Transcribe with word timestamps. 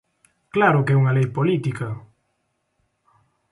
Claro 0.55 0.83
que 0.85 0.93
é 0.93 0.99
unha 1.01 1.15
lei 1.17 1.27
política. 1.37 1.87